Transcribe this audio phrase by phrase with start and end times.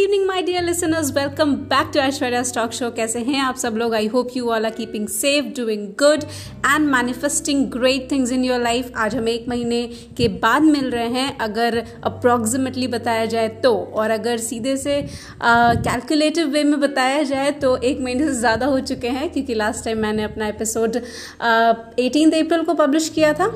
[0.00, 3.94] Evening my dear listeners welcome back to Aishwarya stock show कैसे हैं आप सब लोग?
[3.94, 6.22] I hope you all are keeping safe doing good
[6.66, 9.82] and manifesting great things in your life आज हम एक महीने
[10.16, 15.00] के बाद मिल रहे हैं अगर अप्रॉक्सीमेटली बताया जाए तो। और अगर सीधे से
[15.42, 19.54] कैलकुलेटिव uh, वे में बताया जाए तो एक महीने से ज़्यादा हो चुके हैं क्योंकि
[19.54, 23.48] लास्ट टाइम मैंने अपना एपिसोड एटीन अप्रैल को पब्लिश किया था।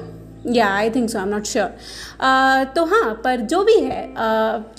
[0.47, 1.67] या I think so I am not sure
[2.77, 4.15] तो हाँ पर जो भी है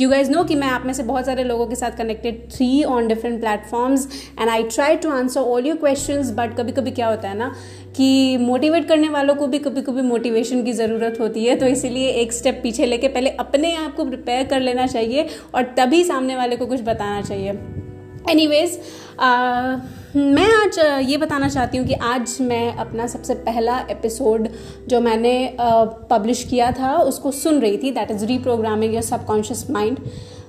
[0.01, 2.83] यू गाइज़ नो कि मैं आप में से बहुत सारे लोगों के साथ connected through
[2.83, 4.07] on different platforms
[4.41, 7.55] and I try to answer all your question but कभी कभी क्या होता है ना
[7.97, 12.09] कि मोटिवेट करने वालों को भी कभी कभी मोटिवेशन की ज़रूरत होती है तो इसीलिए
[12.09, 16.35] एक स्टेप पीछे लेके पहले अपने आप को प्रिपेयर कर लेना चाहिए और तभी सामने
[16.35, 17.84] वाले को कुछ बताना चाहिए।
[18.29, 18.79] एनी वेज
[20.15, 20.79] मैं आज
[21.09, 24.47] ये बताना चाहती हूँ कि आज मैं अपना सबसे पहला एपिसोड
[24.87, 25.57] जो मैंने
[26.09, 29.99] पब्लिश किया था, उसको सुन रही थी that is reprogramming your subconscious mind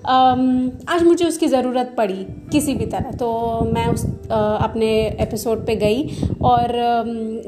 [0.08, 3.28] आज मुझे उसकी ज़रूरत पड़ी किसी भी तरह। तो
[3.74, 4.88] मैं उस अपने
[5.20, 6.72] एपिसोड पे गई और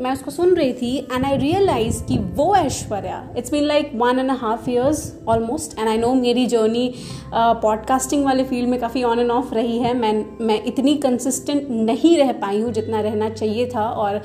[0.02, 4.18] मैं उसको सुन रही थी एंड आई रियलाइज़ कि वो Aishwarya it's been like one
[4.18, 6.92] and half years almost and I know मेरी जर्नी
[7.34, 12.16] पॉडकास्टिंग वाले फ़ील्ड में काफ़ी ऑन एंड ऑफ़ रही है। मैं मैं इतनी कंसिस्टेंट नहीं
[12.18, 14.20] रह पाई हूँ जितना रहना चाहिए था और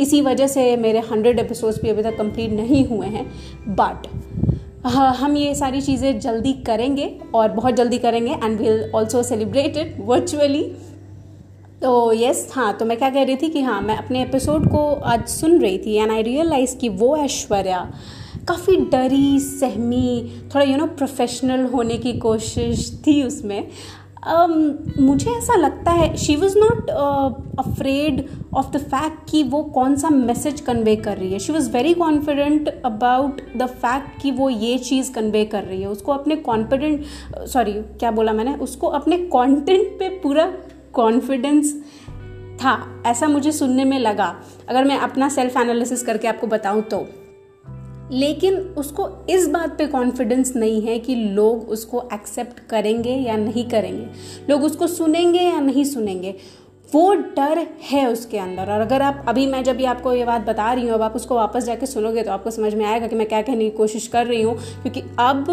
[0.00, 3.26] इसी वजह से मेरे हंड्रेड एपिसोड्स भी अभी तक कंप्लीट नहीं हुए हैं।
[3.74, 4.06] बट
[4.86, 9.96] हम ये सारी चीज़ें जल्दी करेंगे और बहुत जल्दी करेंगे and will also celebrate it
[10.00, 10.62] virtually
[11.82, 14.84] तो यस हाँ तो मैं क्या कह रही थी कि हाँ मैं अपने एपिसोड को
[14.94, 17.80] आज सुन रही थी एंड आई रियलाइज़ कि वो ऐश्वर्या
[18.48, 23.68] काफ़ी डरी, सहमी, थोड़ा यू नो प्रोफेशनल होने की कोशिश थी उसमें।
[24.28, 26.90] Um, मुझे ऐसा लगता है she was not
[27.58, 31.70] afraid of the fact कि वो कौन सा मैसेज कन्वे कर रही है। She was
[31.70, 36.36] very confident about the fact कि वो ये चीज़ कन्वे कर रही है। उसको अपने
[36.36, 37.04] कॉन्फिडेंट
[37.46, 38.54] सॉरी क्या बोला मैंने?
[38.54, 40.52] उसको अपने कॉन्टेंट पे पूरा
[40.92, 41.74] कॉन्फिडेंस
[42.54, 44.34] था ऐसा मुझे सुनने में लगा।
[44.68, 47.06] अगर मैं अपना सेल्फ एनालिसिस करके आपको बताऊँ तो।
[48.12, 53.68] लेकिन उसको इस बात पे कॉन्फिडेंस नहीं है कि लोग उसको एक्सेप्ट करेंगे या नहीं
[53.68, 54.06] करेंगे।
[54.50, 56.34] लोग उसको सुनेंगे या नहीं सुनेंगे।
[56.92, 60.46] वो डर है उसके अंदर। और अगर आप, अभी मैं जब भी आपको ये बात
[60.46, 63.16] बता रही हूँ, अब आप उसको वापस जाके सुनोगे तो आपको समझ में आएगा कि
[63.16, 65.50] मैं क्या कहने की कोशिश कर रही हूँ। क्योंकि अब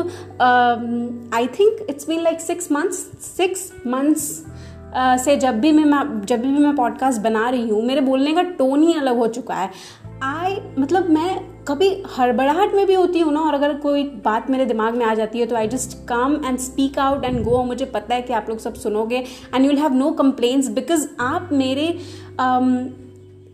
[1.33, 2.97] I think it's been like six months
[3.27, 4.43] six months
[4.95, 8.83] से जब भी मैं, जब भी मैं पॉडकास्ट बना रही हूँ, मेरे बोलने का टोन
[8.83, 9.69] ही अलग हो चुका है।
[10.23, 14.65] आई मतलब मैं कभी हड़बड़ाहट में भी होती हूँ ना और अगर कोई बात मेरे
[14.65, 17.85] दिमाग में आ जाती है तो I just come and speak out and go मुझे
[17.85, 21.49] पता है कि आप लोग सब सुनोगे and you will have no complains because आप
[21.51, 21.87] मेरे
[22.41, 22.89] um,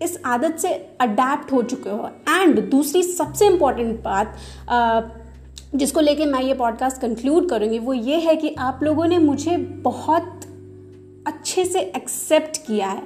[0.02, 0.70] इस आदत से
[1.02, 2.10] अडेप्ट हो चुके हो.
[2.30, 4.36] एंड दूसरी सबसे इंपॉर्टेंट बात
[4.72, 5.02] uh,
[5.76, 9.58] जिसको लेके मैं ये पॉडकास्ट कंक्लूड करूँगी वो ये है कि आप लोगों ने मुझे
[9.58, 10.46] बहुत
[11.28, 13.04] अच्छे से एक्सेप्ट किया है.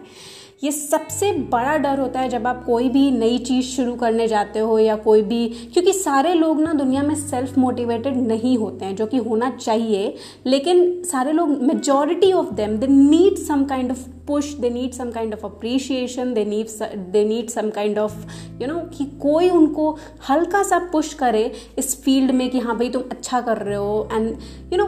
[0.62, 4.60] ये सबसे बड़ा डर होता है जब आप कोई भी नई चीज़ शुरू करने जाते
[4.60, 8.96] हो या कोई भी, क्योंकि सारे लोग ना दुनिया में सेल्फ मोटिवेटेड नहीं होते हैं,
[8.96, 10.14] जो कि होना चाहिए,
[10.46, 15.12] लेकिन सारे लोग majority of them they need some kind of push they need some
[15.12, 16.68] kind of appreciation they need
[17.12, 18.26] they need some kind of
[18.62, 19.92] you know कि कोई उनको
[20.30, 24.08] हल्का सा पुश करे इस फ़ील्ड में कि हाँ भाई तुम अच्छा कर रहे हो
[24.14, 24.36] एंड
[24.74, 24.86] यू नो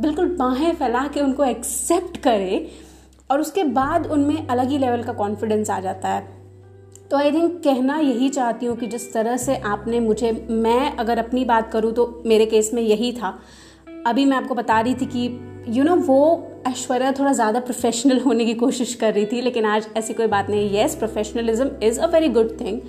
[0.00, 2.68] बिल्कुल बाहें फैला के उनको एक्सेप्ट करे
[3.30, 6.26] और उसके बाद उनमें अलग ही लेवल का कॉन्फिडेंस आ जाता है।
[7.10, 11.18] तो आई थिंक कहना यही चाहती हूँ कि जिस तरह से आपने मुझे मैं अगर
[11.18, 13.38] अपनी बात करूँ तो मेरे केस में यही था।
[14.06, 15.24] अभी मैं आपको बता रही थी कि
[15.68, 19.40] यू you नो know, वो ऐश्वर्या थोड़ा ज़्यादा प्रोफेशनल होने की कोशिश कर रही थी
[19.40, 22.80] लेकिन आज ऐसी कोई बात नहीं। Yes professionalism is a very good thing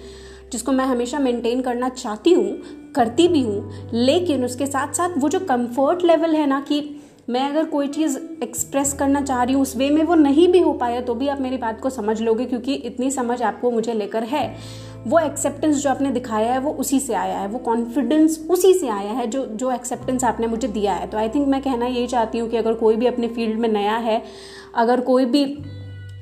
[0.51, 5.29] जिसको मैं हमेशा मेंटेन करना चाहती हूँ करती भी हूँ लेकिन उसके साथ साथ वो
[5.29, 6.79] जो कंफर्ट लेवल है ना कि
[7.29, 10.59] मैं अगर कोई चीज़ एक्सप्रेस करना चाह रही हूँ, उस वे में वो नहीं भी
[10.59, 13.94] हो पाया तो भी आप मेरी बात को समझ लोगे, क्योंकि इतनी समझ आपको मुझे
[13.94, 14.56] लेकर है।
[15.07, 18.88] वो एक्सेप्टेंस जो आपने दिखाया है, वो उसी से आया है, वो कॉन्फिडेंस उसी से
[18.89, 22.07] आया है, जो जो एक्सेप्टेंस आपने मुझे दिया है। तो आई थिंक मैं कहना यही
[22.07, 24.21] चाहती हूँ कि अगर कोई भी अपने फ़ील्ड में नया है,
[24.75, 25.45] अगर कोई भी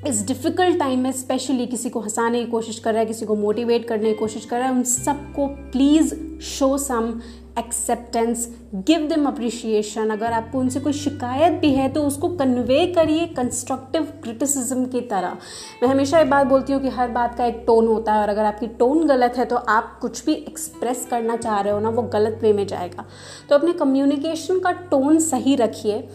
[0.06, 3.34] इस डिफ़िकल्ट टाइम में स्पेशली किसी को हंसाने की कोशिश कर रहा है, किसी को
[3.36, 7.20] मोटिवेट करने की कोशिश कर रहा है, उन सबको please show some
[7.58, 8.46] acceptance
[8.76, 14.02] give them appreciation अगर आपको उनसे कोई शिकायत भी है तो उसको कन्वे करिए कंस्ट्रक्टिव
[14.22, 15.36] क्रिटिसिज्म की तरह।
[15.82, 18.28] मैं हमेशा ये बात बोलती हूँ कि हर बात का एक टोन होता है और
[18.28, 21.88] अगर आपकी टोन गलत है तो आप कुछ भी एक्सप्रेस करना चाह रहे हो ना,
[21.88, 23.04] वो गलत वे में जाएगा।
[23.48, 26.08] तो अपने कम्युनिकेशन का टोन सही रखिए।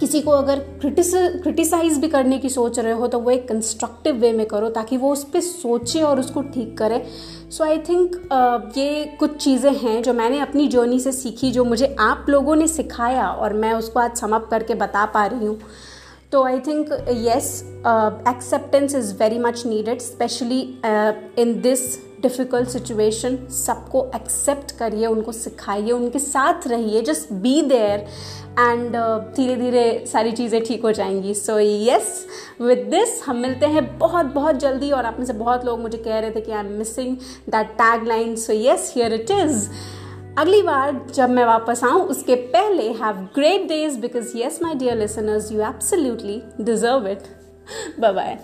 [0.00, 1.12] किसी को अगर क्रिटिस
[1.42, 4.96] क्रिटिसाइज भी करने की सोच रहे हो तो वो एक कंस्ट्रक्टिव वे में करो ताकि
[4.96, 7.04] वो उस पर सोचे और उसको ठीक करे।
[7.50, 8.16] सो आई थिंक
[8.76, 12.68] ये कुछ चीज़ें हैं जो मैंने अपनी जर्नी से सीखी, जो मुझे आप लोगों ने
[12.68, 15.58] सिखाया और मैं उसको आज समअप करके बता पा रही हूँ।
[16.32, 17.62] तो I think yes
[18.28, 20.60] acceptance is very much needed specially
[21.38, 21.80] in this
[22.24, 28.06] difficult situation सबको एक्सेप्ट करिए, उनको सिखाइए, उनके साथ रहिए जस्ट बी देयर
[28.58, 28.96] एंड
[29.36, 32.26] धीरे धीरे सारी चीज़ें ठीक हो जाएँगी। सो येस
[32.60, 35.98] विद दिस हम मिलते हैं बहुत बहुत जल्दी और आप में से बहुत लोग मुझे
[35.98, 37.16] कह रहे थे कि I am missing
[37.50, 39.68] that tag line so yes here it is
[40.38, 44.96] अगली बार जब मैं वापस आऊँ, उसके पहले have great days because yes my dear
[44.98, 47.28] listeners you absolutely deserve it
[48.00, 48.38] bye bye